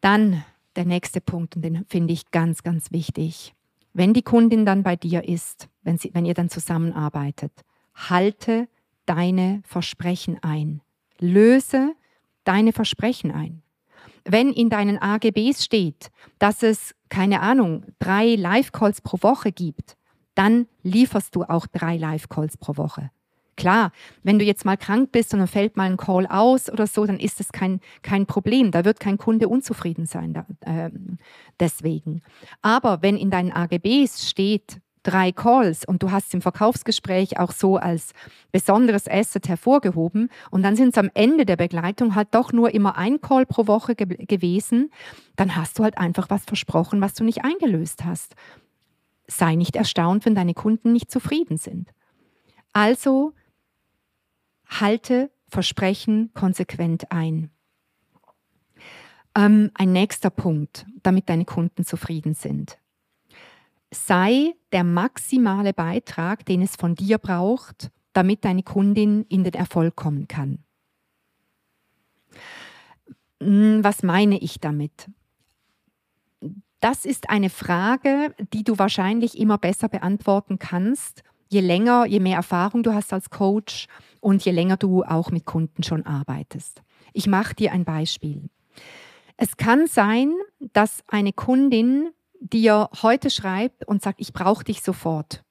Dann 0.01 0.43
der 0.75 0.85
nächste 0.85 1.21
Punkt, 1.21 1.55
und 1.55 1.61
den 1.63 1.85
finde 1.87 2.13
ich 2.13 2.31
ganz, 2.31 2.63
ganz 2.63 2.91
wichtig. 2.91 3.53
Wenn 3.93 4.13
die 4.13 4.23
Kundin 4.23 4.65
dann 4.65 4.83
bei 4.83 4.95
dir 4.95 5.27
ist, 5.27 5.69
wenn, 5.83 5.97
sie, 5.97 6.11
wenn 6.13 6.25
ihr 6.25 6.33
dann 6.33 6.49
zusammenarbeitet, 6.49 7.51
halte 7.93 8.67
deine 9.05 9.61
Versprechen 9.65 10.37
ein. 10.43 10.81
Löse 11.19 11.93
deine 12.43 12.73
Versprechen 12.73 13.31
ein 13.31 13.63
wenn 14.25 14.51
in 14.51 14.69
deinen 14.69 14.97
AGBs 14.97 15.63
steht, 15.63 16.09
dass 16.39 16.63
es, 16.63 16.95
keine 17.09 17.41
Ahnung, 17.41 17.85
drei 17.99 18.35
Live-Calls 18.35 19.01
pro 19.01 19.17
Woche 19.21 19.51
gibt, 19.51 19.95
dann 20.33 20.67
lieferst 20.83 21.35
du 21.35 21.43
auch 21.43 21.67
drei 21.67 21.97
Live-Calls 21.97 22.57
pro 22.57 22.75
Woche. 22.77 23.11
Klar, 23.57 23.91
wenn 24.23 24.37
du 24.37 24.43
jetzt 24.43 24.65
mal 24.65 24.75
krank 24.75 25.13
bist 25.13 25.33
und 25.33 25.39
dann 25.39 25.47
fällt 25.47 25.77
mal 25.77 25.89
ein 25.89 25.95
Call 25.95 26.27
aus 26.27 26.69
oder 26.69 26.87
so, 26.87 27.05
dann 27.05 27.19
ist 27.19 27.39
das 27.39 27.53
kein, 27.53 27.79
kein 28.01 28.25
Problem. 28.25 28.71
Da 28.71 28.83
wird 28.83 28.99
kein 28.99 29.17
Kunde 29.17 29.47
unzufrieden 29.47 30.07
sein 30.07 30.33
da, 30.33 30.45
äh, 30.59 30.89
deswegen. 31.59 32.21
Aber 32.61 33.01
wenn 33.01 33.15
in 33.15 33.31
deinen 33.31 33.53
AGBs 33.53 34.29
steht, 34.29 34.81
drei 35.05 35.31
Calls 35.31 35.85
und 35.85 36.01
du 36.01 36.11
hast 36.11 36.33
im 36.33 36.41
Verkaufsgespräch 36.41 37.39
auch 37.39 37.51
so 37.51 37.77
als 37.77 38.11
besonderes 38.51 39.07
Asset 39.07 39.47
hervorgehoben 39.47 40.29
und 40.49 40.63
dann 40.63 40.75
sind 40.75 40.89
es 40.89 40.97
am 40.97 41.11
Ende 41.13 41.45
der 41.45 41.55
Begleitung 41.55 42.15
halt 42.15 42.29
doch 42.31 42.51
nur 42.51 42.73
immer 42.73 42.97
ein 42.97 43.21
Call 43.21 43.45
pro 43.45 43.67
Woche 43.67 43.95
ge 43.95 44.07
gewesen, 44.25 44.91
dann 45.35 45.55
hast 45.55 45.77
du 45.77 45.83
halt 45.83 45.97
einfach 45.97 46.29
was 46.29 46.45
versprochen, 46.45 47.01
was 47.01 47.13
du 47.13 47.23
nicht 47.23 47.45
eingelöst 47.45 48.03
hast. 48.03 48.35
Sei 49.27 49.55
nicht 49.55 49.75
erstaunt, 49.75 50.25
wenn 50.25 50.35
deine 50.35 50.53
Kunden 50.53 50.91
nicht 50.91 51.11
zufrieden 51.11 51.57
sind. 51.57 51.91
Also 52.73 53.33
halte 54.67 55.31
Versprechen 55.47 56.31
konsequent 56.33 57.11
ein. 57.11 57.51
Ähm, 59.37 59.69
ein 59.75 59.91
nächster 59.91 60.29
Punkt, 60.29 60.85
damit 61.03 61.29
deine 61.29 61.45
Kunden 61.45 61.85
zufrieden 61.85 62.33
sind 62.33 62.79
sei 63.91 64.53
der 64.71 64.83
maximale 64.83 65.73
Beitrag, 65.73 66.45
den 66.45 66.61
es 66.61 66.75
von 66.75 66.95
dir 66.95 67.17
braucht, 67.17 67.91
damit 68.13 68.45
deine 68.45 68.63
Kundin 68.63 69.25
in 69.29 69.43
den 69.43 69.53
Erfolg 69.53 69.95
kommen 69.95 70.27
kann. 70.27 70.59
Hm, 73.41 73.83
was 73.83 74.03
meine 74.03 74.39
ich 74.39 74.59
damit? 74.59 75.09
Das 76.79 77.05
ist 77.05 77.29
eine 77.29 77.49
Frage, 77.49 78.35
die 78.53 78.63
du 78.63 78.77
wahrscheinlich 78.77 79.37
immer 79.37 79.57
besser 79.57 79.89
beantworten 79.89 80.59
kannst, 80.59 81.23
je 81.49 81.61
länger, 81.61 82.05
je 82.05 82.19
mehr 82.19 82.37
Erfahrung 82.37 82.83
du 82.83 82.93
hast 82.93 83.11
als 83.13 83.29
Coach 83.29 83.87
und 84.19 84.43
je 84.45 84.51
länger 84.51 84.77
du 84.77 85.03
auch 85.03 85.31
mit 85.31 85.45
Kunden 85.45 85.83
schon 85.83 86.05
arbeitest. 86.05 86.81
Ich 87.13 87.27
mache 87.27 87.55
dir 87.55 87.71
ein 87.71 87.85
Beispiel. 87.85 88.49
Es 89.37 89.57
kann 89.57 89.87
sein, 89.87 90.33
dass 90.59 91.03
eine 91.07 91.33
Kundin 91.33 92.11
dir 92.49 92.89
heute 93.01 93.29
schreibt 93.29 93.87
und 93.87 94.01
sagt, 94.01 94.19
ich 94.21 94.33
brauche 94.33 94.63
dich 94.63 94.81
sofort. 94.81 95.43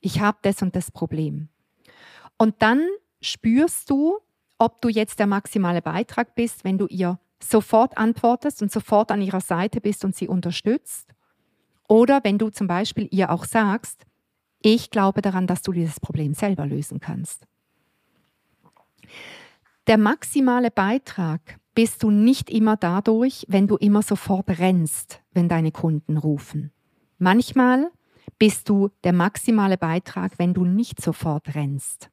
Ich 0.00 0.20
habe 0.20 0.38
das 0.42 0.62
und 0.62 0.74
das 0.74 0.90
Problem. 0.90 1.48
Und 2.38 2.62
dann 2.62 2.86
spürst 3.20 3.90
du, 3.90 4.18
ob 4.58 4.80
du 4.80 4.88
jetzt 4.88 5.18
der 5.18 5.26
maximale 5.26 5.82
Beitrag 5.82 6.34
bist, 6.34 6.64
wenn 6.64 6.78
du 6.78 6.86
ihr 6.86 7.18
sofort 7.42 7.96
antwortest 7.96 8.62
und 8.62 8.72
sofort 8.72 9.10
an 9.10 9.22
ihrer 9.22 9.40
Seite 9.40 9.80
bist 9.80 10.04
und 10.04 10.16
sie 10.16 10.28
unterstützt. 10.28 11.14
Oder 11.88 12.20
wenn 12.24 12.38
du 12.38 12.50
zum 12.50 12.66
Beispiel 12.66 13.08
ihr 13.10 13.30
auch 13.30 13.44
sagst, 13.44 14.04
ich 14.62 14.90
glaube 14.90 15.22
daran, 15.22 15.46
dass 15.46 15.62
du 15.62 15.72
dieses 15.72 16.00
Problem 16.00 16.34
selber 16.34 16.66
lösen 16.66 17.00
kannst. 17.00 17.46
Der 19.86 19.98
maximale 19.98 20.70
Beitrag 20.70 21.59
bist 21.74 22.02
du 22.02 22.10
nicht 22.10 22.50
immer 22.50 22.76
dadurch, 22.76 23.44
wenn 23.48 23.66
du 23.66 23.76
immer 23.76 24.02
sofort 24.02 24.48
rennst, 24.48 25.22
wenn 25.32 25.48
deine 25.48 25.72
Kunden 25.72 26.16
rufen. 26.16 26.72
Manchmal 27.18 27.90
bist 28.38 28.68
du 28.68 28.90
der 29.04 29.12
maximale 29.12 29.76
Beitrag, 29.76 30.38
wenn 30.38 30.54
du 30.54 30.64
nicht 30.64 31.00
sofort 31.00 31.54
rennst. 31.54 32.10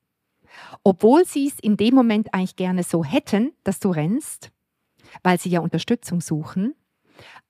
Obwohl 0.83 1.25
sie 1.25 1.47
es 1.47 1.59
in 1.59 1.77
dem 1.77 1.95
Moment 1.95 2.33
eigentlich 2.33 2.55
gerne 2.55 2.83
so 2.83 3.03
hätten, 3.03 3.53
dass 3.63 3.79
du 3.79 3.89
rennst, 3.89 4.51
weil 5.23 5.39
sie 5.39 5.49
ja 5.49 5.59
Unterstützung 5.59 6.21
suchen, 6.21 6.73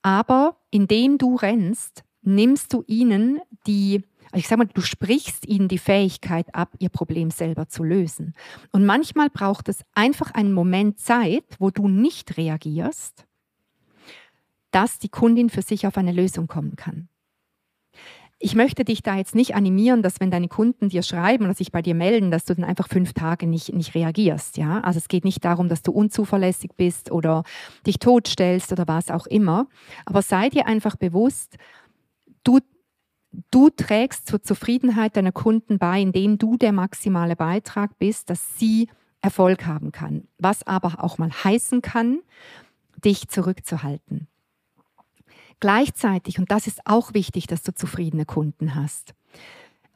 aber 0.01 0.57
indem 0.71 1.17
du 1.17 1.35
rennst, 1.35 2.03
nimmst 2.21 2.73
du 2.73 2.83
ihnen 2.87 3.39
die 3.65 4.03
also 4.31 4.39
ich 4.39 4.47
sage 4.47 4.59
mal, 4.59 4.69
du 4.73 4.81
sprichst 4.81 5.47
ihnen 5.47 5.67
die 5.67 5.77
Fähigkeit 5.77 6.53
ab, 6.53 6.73
ihr 6.79 6.89
Problem 6.89 7.31
selber 7.31 7.67
zu 7.67 7.83
lösen. 7.83 8.33
Und 8.71 8.85
manchmal 8.85 9.29
braucht 9.29 9.69
es 9.69 9.83
einfach 9.93 10.31
einen 10.31 10.53
Moment 10.53 10.99
Zeit, 10.99 11.45
wo 11.59 11.69
du 11.71 11.87
nicht 11.87 12.37
reagierst, 12.37 13.25
dass 14.71 14.99
die 14.99 15.09
Kundin 15.09 15.49
für 15.49 15.61
sich 15.61 15.87
auf 15.87 15.97
eine 15.97 16.11
Lösung 16.11 16.47
kommen 16.47 16.75
kann. 16.75 17.09
Ich 18.39 18.53
möchte 18.53 18.85
dich 18.85 19.01
da 19.01 19.15
jetzt 19.15 19.33
nicht 19.33 19.55
animieren, 19.55 20.03
dass 20.03 20.19
wenn 20.19 20.29
deine 20.29 20.47
Kunden 20.47 20.89
dir 20.89 21.01
schreiben 21.01 21.45
oder 21.45 21.55
sich 21.55 21.71
bei 21.71 21.81
dir 21.81 21.95
melden, 21.95 22.29
dass 22.29 22.45
du 22.45 22.53
dann 22.53 22.65
einfach 22.65 22.87
fünf 22.87 23.13
Tage 23.13 23.47
nicht, 23.47 23.73
nicht 23.73 23.95
reagierst. 23.95 24.57
Ja? 24.57 24.81
Also 24.81 24.99
es 24.99 25.07
geht 25.07 25.25
nicht 25.25 25.43
darum, 25.43 25.69
dass 25.69 25.81
du 25.81 25.91
unzuverlässig 25.91 26.71
bist 26.77 27.11
oder 27.11 27.43
dich 27.87 27.97
totstellst 27.97 28.71
oder 28.71 28.87
was 28.87 29.09
auch 29.09 29.25
immer. 29.25 29.67
Aber 30.05 30.21
sei 30.21 30.49
dir 30.49 30.67
einfach 30.67 30.97
bewusst, 30.97 31.57
du 32.43 32.59
Du 33.51 33.69
trägst 33.69 34.27
zur 34.27 34.41
Zufriedenheit 34.41 35.15
deiner 35.17 35.31
Kunden 35.31 35.77
bei, 35.79 36.01
indem 36.01 36.37
du 36.37 36.57
der 36.57 36.71
maximale 36.71 37.35
Beitrag 37.35 37.97
bist, 37.99 38.29
dass 38.29 38.57
sie 38.57 38.89
Erfolg 39.21 39.65
haben 39.65 39.91
kann. 39.91 40.27
Was 40.37 40.65
aber 40.65 41.03
auch 41.03 41.17
mal 41.17 41.31
heißen 41.31 41.81
kann, 41.81 42.19
dich 43.03 43.27
zurückzuhalten. 43.27 44.27
Gleichzeitig, 45.59 46.39
und 46.39 46.51
das 46.51 46.67
ist 46.67 46.81
auch 46.85 47.13
wichtig, 47.13 47.47
dass 47.47 47.63
du 47.63 47.73
zufriedene 47.73 48.25
Kunden 48.25 48.75
hast, 48.75 49.13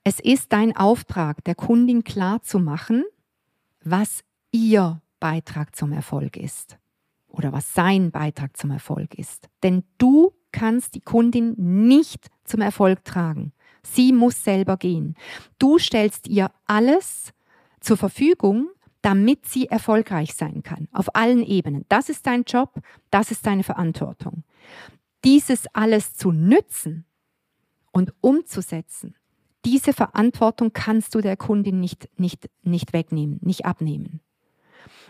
es 0.04 0.20
ist 0.20 0.52
dein 0.52 0.76
Auftrag, 0.76 1.44
der 1.44 1.54
Kundin 1.54 2.04
klarzumachen, 2.04 3.04
was 3.84 4.24
ihr 4.52 5.02
Beitrag 5.20 5.76
zum 5.76 5.92
Erfolg 5.92 6.38
ist 6.38 6.80
oder 7.28 7.54
was 7.54 7.74
sein 7.74 8.12
Beitrag 8.12 8.58
zum 8.58 8.72
Erfolg 8.72 9.14
ist. 9.14 9.50
Denn 9.62 9.84
du 10.00 10.34
kannst 10.52 10.96
die 10.96 11.02
Kundin 11.02 11.54
nicht 11.58 12.28
zum 12.52 12.62
Erfolg 12.62 13.04
tragen. 13.04 13.54
Sie 13.84 14.14
muss 14.14 14.44
selber 14.44 14.78
gehen. 14.78 15.16
Du 15.58 15.80
stellst 15.80 16.28
ihr 16.28 16.52
alles 16.66 17.34
zur 17.80 17.98
Verfügung, 17.98 18.70
damit 19.02 19.48
sie 19.48 19.68
erfolgreich 19.68 20.36
sein 20.36 20.62
kann, 20.62 20.88
auf 20.92 21.16
allen 21.16 21.44
Ebenen. 21.44 21.86
Das 21.90 22.10
ist 22.10 22.28
dein 22.28 22.44
Job, 22.44 22.80
das 23.10 23.32
ist 23.32 23.48
deine 23.48 23.64
Verantwortung. 23.64 24.44
Dieses 25.24 25.66
alles 25.74 26.14
zu 26.14 26.32
nützen 26.32 27.06
und 27.92 28.14
umzusetzen, 28.22 29.16
diese 29.66 29.94
Verantwortung 29.94 30.74
kannst 30.74 31.16
du 31.16 31.22
der 31.22 31.38
Kundin 31.38 31.80
nicht, 31.80 32.10
nicht, 32.20 32.50
nicht 32.64 32.94
wegnehmen, 32.94 33.40
nicht 33.42 33.66
abnehmen. 33.66 34.20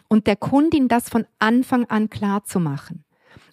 Und 0.07 0.27
der 0.27 0.35
Kundin 0.35 0.87
das 0.87 1.09
von 1.09 1.25
Anfang 1.39 1.85
an 1.85 2.09
klar 2.09 2.43
zu 2.43 2.59
machen 2.59 3.03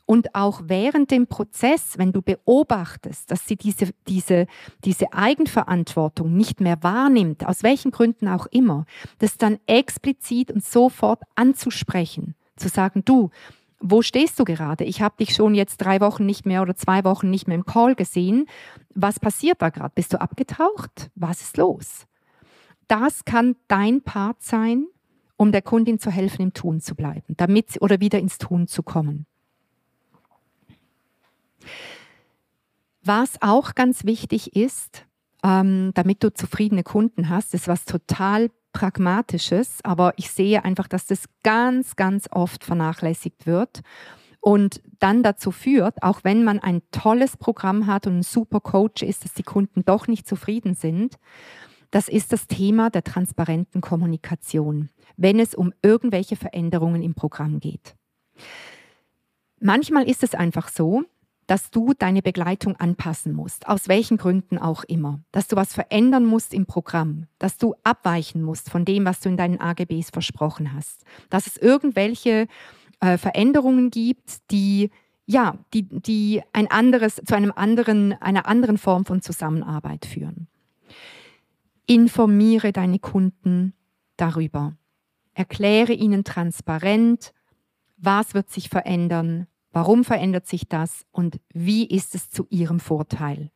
und 0.09 0.35
auch 0.35 0.63
während 0.65 1.11
dem 1.11 1.27
Prozess, 1.27 1.99
wenn 1.99 2.13
du 2.13 2.23
beobachtest, 2.23 3.31
dass 3.31 3.47
sie 3.47 3.57
diese, 3.57 3.91
diese, 4.07 4.47
diese 4.83 5.13
Eigenverantwortung 5.13 6.35
nicht 6.35 6.63
mehr 6.63 6.83
wahrnimmt, 6.83 7.47
aus 7.47 7.63
welchen 7.63 7.91
Gründen 7.91 8.27
auch 8.27 8.47
immer, 8.47 8.87
das 9.19 9.37
dann 9.37 9.59
explizit 9.67 10.51
und 10.51 10.65
sofort 10.65 11.21
anzusprechen, 11.35 12.35
zu 12.57 12.71
sagen, 12.71 13.05
du, 13.05 13.29
wo 13.81 14.01
stehst 14.01 14.41
du 14.41 14.45
gerade? 14.45 14.85
Ich 14.85 15.03
habe 15.03 15.17
dich 15.19 15.35
schon 15.35 15.55
jetzt 15.55 15.77
drei 15.77 16.01
Wochen 16.01 16.25
nicht 16.25 16.47
mehr 16.47 16.63
oder 16.63 16.75
zwei 16.75 17.05
Wochen 17.05 17.29
nicht 17.29 17.47
mehr 17.47 17.57
im 17.57 17.67
Call 17.67 17.95
gesehen. 17.95 18.47
Was 18.95 19.21
passiert 19.21 19.61
da 19.61 19.69
gerade? 19.69 19.93
Bist 19.95 20.15
du 20.15 20.21
abgetaucht? 20.23 21.11
Was 21.17 21.43
ist 21.43 21.59
los? 21.59 22.07
Das 22.87 23.27
kann 23.27 23.57
dein 23.69 24.01
Part 24.01 24.43
sein, 24.43 24.87
um 25.37 25.53
der 25.53 25.61
Kundin 25.61 25.99
zu 25.99 26.11
helfen, 26.11 26.41
im 26.41 26.55
Tun 26.55 26.81
zu 26.81 26.95
bleiben, 26.95 27.35
damit 27.37 27.73
sie, 27.73 27.81
oder 27.81 28.01
wieder 28.01 28.19
ins 28.19 28.39
Tun 28.39 28.69
zu 28.69 28.83
kommen. 28.83 29.27
Was 33.03 33.41
auch 33.41 33.75
ganz 33.75 34.05
wichtig 34.05 34.57
ist, 34.57 35.07
ähm, 35.45 35.93
damit 35.95 36.23
du 36.23 36.33
zufriedene 36.33 36.83
Kunden 36.83 37.29
hast, 37.29 37.55
ist 37.55 37.69
was 37.69 37.85
total 37.85 38.51
pragmatisches, 38.73 39.79
aber 39.83 40.13
ich 40.17 40.31
sehe 40.31 40.65
einfach, 40.65 40.89
dass 40.89 41.07
das 41.07 41.25
ganz, 41.43 41.97
ganz 41.97 42.29
oft 42.31 42.65
vernachlässigt 42.65 43.47
wird 43.47 43.81
und 44.41 44.83
dann 44.99 45.23
dazu 45.23 45.51
führt, 45.51 46.03
auch 46.03 46.21
wenn 46.23 46.45
man 46.45 46.59
ein 46.59 46.83
tolles 46.91 47.37
Programm 47.37 47.87
hat 47.87 48.07
und 48.07 48.19
ein 48.19 48.23
super 48.23 48.61
Coach 48.61 49.03
ist, 49.03 49.25
dass 49.25 49.35
die 49.35 49.43
Kunden 49.43 49.85
doch 49.85 50.07
nicht 50.07 50.27
zufrieden 50.27 50.75
sind. 50.75 51.17
Das 51.91 52.09
ist 52.09 52.33
das 52.33 52.47
Thema 52.47 52.91
der 52.91 53.03
transparenten 53.03 53.81
Kommunikation, 53.81 54.91
wenn 55.17 55.41
es 55.41 55.55
um 55.55 55.73
irgendwelche 55.83 56.37
Veränderungen 56.37 57.03
im 57.03 57.15
Programm 57.15 57.61
geht. 57.61 57.97
Manchmal 59.61 60.09
ist 60.09 60.23
es 60.23 60.35
einfach 60.35 60.69
so, 60.69 61.05
dass 61.49 61.71
du 61.71 61.95
deine 61.95 62.21
Begleitung 62.21 62.77
anpassen 62.77 63.33
musst, 63.33 63.67
aus 63.67 63.89
welchen 63.89 64.19
Gründen 64.19 64.59
auch 64.59 64.85
immer, 64.85 65.21
dass 65.33 65.49
du 65.49 65.57
was 65.57 65.73
verändern 65.73 66.27
musst 66.27 66.53
im 66.53 66.67
Programm, 66.67 67.27
dass 67.39 67.57
du 67.57 67.75
abweichen 67.85 68.43
musst 68.43 68.71
von 68.71 68.85
dem, 68.85 69.07
was 69.07 69.21
du 69.21 69.31
in 69.31 69.39
deinen 69.39 69.59
AGBs 69.59 70.11
versprochen 70.11 70.75
hast, 70.75 71.05
dass 71.31 71.47
es 71.47 71.57
irgendwelche 71.57 72.49
äh, 73.01 73.17
Veränderungen 73.17 73.91
gibt, 73.91 74.51
die 74.51 74.91
ja, 75.25 75.59
die, 75.75 75.83
die 75.83 76.43
ein 76.55 76.71
anderes, 76.71 77.17
zu 77.17 77.35
einem 77.35 77.53
anderen, 77.55 78.15
einer 78.15 78.47
anderen 78.47 78.79
Form 78.79 79.05
von 79.05 79.21
Zusammenarbeit 79.21 80.07
führen. 80.07 80.49
Informiere 81.87 82.73
deine 82.73 82.99
Kunden 82.99 83.75
darüber. 84.17 84.75
Erkläre 85.35 85.93
ihnen 85.93 86.25
transparent, 86.25 87.35
was 87.99 88.33
wird 88.33 88.49
sich 88.49 88.71
verändern, 88.71 89.47
Warum 89.73 90.05
verändert 90.05 90.47
sich 90.47 90.69
das 90.69 91.05
und 91.13 91.41
wie 91.53 91.87
ist 91.87 92.15
es 92.15 92.31
zu 92.31 92.47
Ihrem 92.51 92.81
Vorteil? 92.81 93.51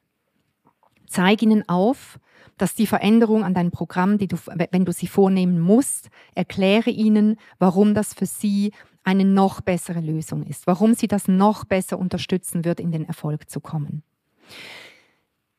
Zeig 1.07 1.43
ihnen 1.43 1.69
auf, 1.69 2.19
dass 2.57 2.75
die 2.75 2.87
Veränderung 2.87 3.45
an 3.45 3.55
deinem 3.55 3.71
Programm, 3.71 4.19
du, 4.19 4.37
wenn 4.71 4.85
du 4.85 4.93
sie 4.93 5.07
vornehmen 5.07 5.61
musst, 5.61 6.09
erkläre 6.35 6.91
ihnen, 6.91 7.37
warum 7.59 7.95
das 7.95 8.15
für 8.15 8.27
sie 8.27 8.73
eine 9.05 9.25
noch 9.25 9.61
bessere 9.61 10.01
Lösung 10.01 10.43
ist, 10.45 10.67
warum 10.67 10.95
sie 10.95 11.09
das 11.09 11.29
noch 11.29 11.65
besser 11.65 11.99
unterstützen 11.99 12.65
wird, 12.65 12.81
in 12.81 12.93
den 12.93 13.05
Erfolg 13.05 13.51
zu 13.51 13.61
kommen. 13.61 14.03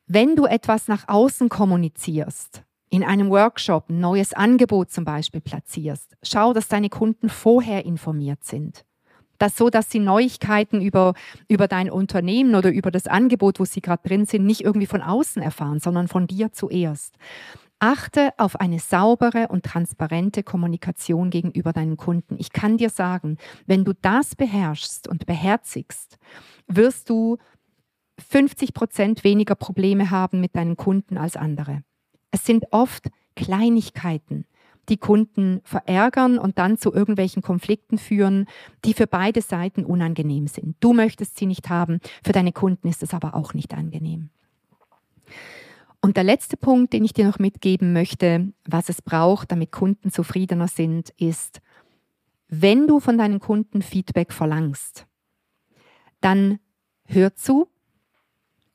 Wenn 0.08 0.36
du 0.36 0.46
etwas 0.46 0.88
nach 0.88 1.08
außen 1.08 1.50
kommunizierst, 1.50 2.64
in 2.90 3.04
einem 3.04 3.30
Workshop 3.30 3.90
ein 3.90 4.00
neues 4.00 4.34
Angebot 4.34 4.92
zum 4.92 5.06
Beispiel 5.06 5.42
platzierst, 5.42 6.16
schau, 6.22 6.54
dass 6.54 6.68
deine 6.68 6.90
Kunden 6.90 7.30
vorher 7.30 7.86
informiert 7.86 8.44
sind. 8.44 8.86
Das 9.44 9.58
so, 9.58 9.70
dass 9.70 9.92
sie 9.92 10.00
Neuigkeiten 10.00 10.80
über, 10.80 11.16
über 11.50 11.68
dein 11.68 11.92
Unternehmen 11.92 12.56
oder 12.56 12.72
über 12.72 12.92
das 12.92 13.08
Angebot, 13.08 13.60
wo 13.60 13.66
sie 13.66 13.82
gerade 13.82 14.08
drin 14.08 14.26
sind, 14.26 14.46
nicht 14.46 14.62
irgendwie 14.62 14.86
von 14.86 15.02
außen 15.02 15.42
erfahren, 15.42 15.82
sondern 15.82 16.08
von 16.08 16.28
dir 16.28 16.54
zuerst. 16.54 17.18
Achte 17.78 18.30
auf 18.38 18.62
eine 18.62 18.80
saubere 18.80 19.50
und 19.50 19.66
transparente 19.66 20.44
Kommunikation 20.44 21.30
gegenüber 21.30 21.74
deinen 21.74 21.98
Kunden. 21.98 22.38
Ich 22.40 22.54
kann 22.54 22.78
dir 22.78 22.90
sagen, 22.90 23.36
wenn 23.66 23.84
du 23.84 23.92
das 23.92 24.38
beherrschst 24.38 25.10
und 25.10 25.26
beherzigst, 25.26 26.20
wirst 26.68 27.10
du 27.10 27.38
50 28.26 28.74
Prozent 28.74 29.26
weniger 29.26 29.56
Probleme 29.56 30.10
haben 30.10 30.40
mit 30.40 30.56
deinen 30.56 30.78
Kunden 30.78 31.18
als 31.18 31.36
andere. 31.36 31.84
Es 32.32 32.46
sind 32.46 32.68
oft 32.72 33.10
Kleinigkeiten, 33.36 34.46
die 34.90 34.98
Kunden 34.98 35.62
verärgern 35.64 36.38
und 36.38 36.58
dann 36.58 36.78
zu 36.78 36.94
irgendwelchen 36.94 37.42
Konflikten 37.42 37.98
führen, 37.98 38.48
die 38.86 38.94
für 38.94 39.08
beide 39.08 39.42
Seiten 39.42 39.86
unangenehm 39.86 40.48
sind. 40.48 40.76
Du 40.80 40.94
möchtest 40.94 41.38
sie 41.38 41.46
nicht 41.46 41.70
haben, 41.70 42.00
für 42.24 42.34
deine 42.34 42.52
Kunden 42.52 42.88
ist 42.88 43.04
es 43.04 43.14
aber 43.14 43.36
auch 43.36 43.54
nicht 43.54 43.74
angenehm. 43.74 44.30
Und 46.02 46.18
der 46.18 46.26
letzte 46.26 46.58
Punkt, 46.58 46.92
den 46.92 47.06
ich 47.06 47.14
dir 47.14 47.26
noch 47.26 47.40
mitgeben 47.40 47.94
möchte, 47.94 48.52
was 48.66 48.90
es 48.90 49.02
braucht, 49.02 49.52
damit 49.54 49.72
Kunden 49.72 50.12
zufriedener 50.12 50.68
sind, 50.68 51.12
ist, 51.18 51.62
wenn 52.50 52.88
du 52.88 53.00
von 53.00 53.18
deinen 53.18 53.40
Kunden 53.40 53.82
Feedback 53.82 54.34
verlangst, 54.34 55.08
dann 56.20 56.60
hör 57.06 57.36
zu, 57.36 57.70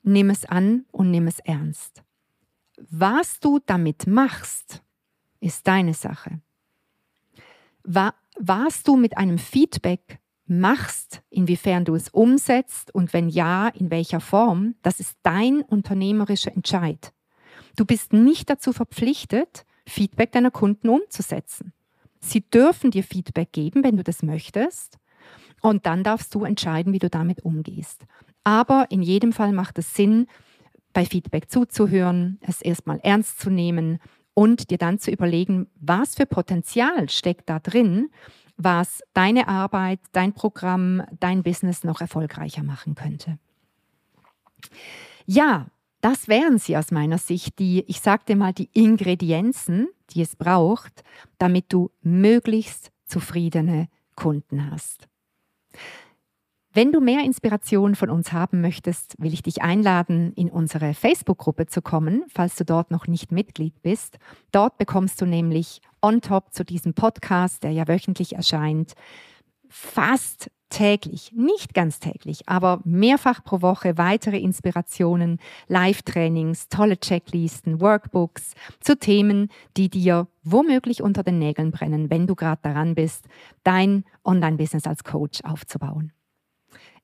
nimm 0.03 0.31
es 0.31 0.47
an 0.47 0.87
und 0.91 1.11
nimm 1.11 1.27
es 1.27 1.39
ernst. 1.41 2.03
Was 2.91 3.41
du 3.41 3.59
damit 3.65 4.07
machst, 4.07 4.83
ist 5.41 5.67
deine 5.67 5.95
Sache. 5.95 6.41
Was 7.85 8.83
du 8.83 8.97
mit 8.97 9.17
einem 9.17 9.39
Feedback 9.39 10.19
machst, 10.47 11.23
inwiefern 11.31 11.85
du 11.85 11.95
es 11.95 12.09
umsetzt 12.09 12.95
und 12.95 13.13
wenn 13.13 13.29
ja, 13.29 13.69
in 13.69 13.91
welcher 13.91 14.21
Form, 14.21 14.75
das 14.83 15.01
ist 15.01 15.17
dein 15.23 15.63
unternehmerischer 15.63 16.53
Entscheid. 16.53 17.13
Du 17.77 17.85
bist 17.85 18.13
nicht 18.13 18.51
dazu 18.51 18.73
verpflichtet, 18.73 19.65
Feedback 19.87 20.33
deiner 20.33 20.51
Kunden 20.51 20.89
umzusetzen. 20.89 21.73
Sie 22.21 22.41
dürfen 22.41 22.91
dir 22.91 23.05
Feedback 23.05 23.53
geben, 23.53 23.85
wenn 23.85 23.97
du 23.97 24.03
das 24.03 24.23
möchtest, 24.23 24.99
und 25.61 25.87
dann 25.87 26.05
darfst 26.05 26.35
du 26.35 26.45
entscheiden, 26.45 26.93
wie 26.93 26.99
du 26.99 27.11
damit 27.11 27.45
umgehst. 27.45 28.07
Aber 28.45 28.87
in 28.91 29.03
jedem 29.03 29.33
Fall 29.33 29.53
macht 29.53 29.79
es 29.79 29.95
Sinn, 29.95 30.27
bei 30.93 31.05
Feedback 31.05 31.51
zuzuhören, 31.51 32.39
es 32.41 32.63
erstmal 32.63 32.99
ernst 33.01 33.41
zu 33.41 33.51
nehmen 33.51 33.99
und 34.39 34.71
dir 34.71 34.79
dann 34.79 35.01
zu 35.01 35.11
überlegen, 35.11 35.67
was 35.81 36.15
für 36.15 36.25
Potenzial 36.25 37.09
steckt 37.09 37.51
da 37.51 37.59
drin, 37.59 38.09
was 38.57 39.03
deine 39.13 39.49
Arbeit, 39.49 39.99
dein 40.13 40.33
Programm, 40.33 41.03
dein 41.19 41.43
Business 41.43 41.83
noch 41.83 42.01
erfolgreicher 42.01 42.63
machen 42.63 42.95
könnte. 42.95 43.41
Ja, 45.27 45.67
das 46.01 46.29
wären 46.29 46.59
sie 46.59 46.77
aus 46.77 46.93
meiner 46.93 47.19
Sicht, 47.19 47.59
die, 47.59 47.83
ich 47.89 48.01
sagte 48.01 48.37
mal, 48.37 48.53
die 48.53 48.71
Ingredienzen, 48.75 49.89
die 50.11 50.23
es 50.23 50.37
braucht, 50.37 51.03
damit 51.39 51.73
du 51.73 51.91
möglichst 52.03 52.93
zufriedene 53.07 53.89
Kunden 54.15 54.71
hast. 54.71 55.09
Wenn 56.75 56.93
du 56.93 57.01
mehr 57.01 57.25
Inspiration 57.25 57.95
von 57.95 58.11
uns 58.11 58.33
haben 58.33 58.61
möchtest, 58.61 59.15
will 59.19 59.33
ich 59.33 59.43
dich 59.43 59.63
einladen, 59.63 60.33
in 60.35 60.51
unsere 60.51 60.93
Facebook-Gruppe 60.93 61.67
zu 61.67 61.81
kommen, 61.81 62.25
falls 62.29 62.57
du 62.57 62.65
dort 62.65 62.91
noch 62.91 63.07
nicht 63.07 63.33
Mitglied 63.33 63.81
bist. 63.83 64.19
Dort 64.53 64.77
bekommst 64.77 65.21
du 65.21 65.27
nämlich 65.27 65.81
on 66.03 66.21
top 66.21 66.53
zu 66.53 66.65
diesem 66.65 66.93
Podcast, 66.93 67.65
der 67.65 67.73
ja 67.73 67.89
wöchentlich 67.89 68.35
erscheint, 68.35 68.93
fast 69.69 70.51
täglich, 70.69 71.33
nicht 71.35 71.73
ganz 71.73 72.01
täglich, 72.01 72.47
aber 72.47 72.81
mehrfach 72.85 73.43
pro 73.43 73.63
Woche 73.63 73.97
weitere 73.97 74.39
Inspirationen, 74.39 75.39
Live-Trainings, 75.69 76.69
tolle 76.69 76.99
Checklisten, 76.99 77.81
Workbooks 77.81 78.53
zu 78.81 78.99
Themen, 78.99 79.49
die 79.79 79.89
dir 79.89 80.29
womöglich 80.45 81.03
unter 81.03 81.23
den 81.23 81.39
Nägeln 81.39 81.71
brennen, 81.71 82.11
wenn 82.11 82.27
du 82.27 82.35
gerade 82.35 82.61
daran 82.63 82.95
bist, 82.95 83.27
dein 83.65 84.05
Online-Business 84.25 84.87
als 84.87 85.05
Coach 85.05 85.43
aufzubauen. 85.45 86.13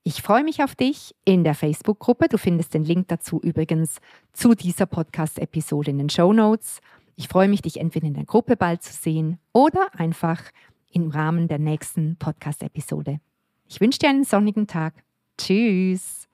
Ich 0.07 0.21
freue 0.21 0.45
mich 0.45 0.63
auf 0.63 0.75
dich 0.75 1.15
in 1.25 1.45
der 1.45 1.55
Facebook-Gruppe. 1.55 2.29
Du 2.29 2.37
findest 2.37 2.75
den 2.75 2.85
Link 2.85 3.09
dazu 3.09 3.41
übrigens 3.41 4.01
zu 4.35 4.55
dieser 4.55 4.85
Podcast-Episode 4.85 5.93
in 5.93 5.97
den 5.97 6.11
Show 6.11 6.35
Notes. 6.35 6.81
Ich 7.17 7.27
freue 7.27 7.49
mich, 7.49 7.63
dich 7.63 7.81
entweder 7.81 8.09
in 8.09 8.13
der 8.13 8.27
Gruppe 8.27 8.55
bald 8.55 8.83
zu 8.83 8.93
sehen 8.93 9.39
oder 9.55 9.89
einfach 9.95 10.43
im 10.93 11.09
Rahmen 11.09 11.49
der 11.49 11.59
nächsten 11.59 12.17
Podcast-Episode. 12.17 13.19
Ich 13.67 13.81
wünsche 13.81 13.99
dir 13.99 14.11
einen 14.11 14.25
sonnigen 14.25 14.67
Tag. 14.67 14.93
Tschüss. 15.39 16.29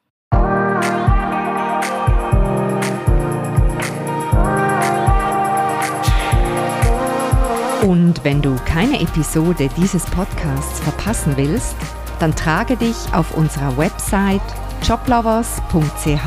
Und 7.83 8.25
wenn 8.25 8.43
du 8.43 8.57
keine 8.65 9.01
Episode 9.01 9.71
dieses 9.77 10.07
Podcasts 10.07 10.81
verpassen 10.81 11.37
willst, 11.37 11.77
dann 12.21 12.37
trage 12.37 12.77
dich 12.77 12.97
auf 13.13 13.33
unserer 13.33 13.77
Website 13.77 14.43
joblovers.ch 14.83 16.27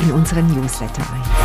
in 0.00 0.12
unseren 0.12 0.46
Newsletter 0.48 1.02
ein. 1.02 1.37